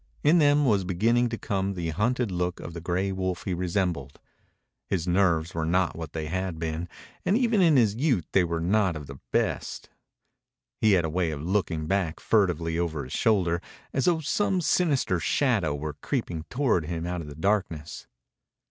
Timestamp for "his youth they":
7.75-8.43